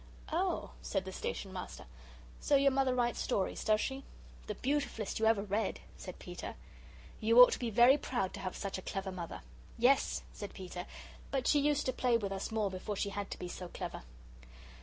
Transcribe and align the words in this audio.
"Oh," 0.31 0.71
said 0.81 1.05
the 1.05 1.11
Station 1.11 1.53
Master, 1.53 1.85
"so 2.39 2.55
your 2.55 2.71
Mother 2.71 2.95
writes 2.95 3.19
stories, 3.21 3.63
does 3.63 3.79
she?" 3.79 4.03
"The 4.47 4.55
beautifulest 4.55 5.19
you 5.19 5.27
ever 5.27 5.43
read," 5.43 5.79
said 5.95 6.17
Peter. 6.17 6.55
"You 7.19 7.39
ought 7.39 7.51
to 7.51 7.59
be 7.59 7.69
very 7.69 7.99
proud 7.99 8.33
to 8.33 8.39
have 8.39 8.55
such 8.55 8.79
a 8.79 8.81
clever 8.81 9.11
Mother." 9.11 9.41
"Yes," 9.77 10.23
said 10.33 10.55
Peter, 10.55 10.87
"but 11.29 11.45
she 11.45 11.59
used 11.59 11.85
to 11.85 11.93
play 11.93 12.17
with 12.17 12.31
us 12.31 12.51
more 12.51 12.71
before 12.71 12.95
she 12.95 13.09
had 13.09 13.29
to 13.29 13.37
be 13.37 13.47
so 13.47 13.67
clever." 13.67 14.01